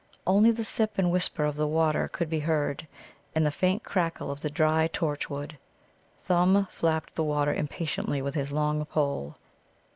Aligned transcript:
Only 0.25 0.49
the 0.49 0.63
sip 0.63 0.97
and 0.97 1.11
whisper 1.11 1.45
of 1.45 1.57
the 1.57 1.67
water 1.67 2.07
could 2.07 2.27
be 2.27 2.39
heard, 2.39 2.87
and 3.35 3.45
the 3.45 3.51
faint 3.51 3.83
crackle 3.83 4.31
of 4.31 4.41
the 4.41 4.49
dry 4.49 4.87
torch 4.87 5.29
wood. 5.29 5.59
Thumb 6.23 6.65
flapped 6.71 7.13
the 7.13 7.23
water 7.23 7.53
impatiently 7.53 8.19
with 8.19 8.33
his 8.33 8.51
long 8.51 8.83
pole. 8.85 9.35